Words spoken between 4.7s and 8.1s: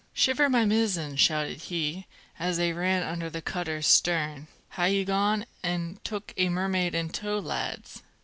ye gone an' took a mermaid in tow, lads?"